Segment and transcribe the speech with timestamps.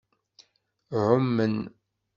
[1.03, 1.55] Ɛumen.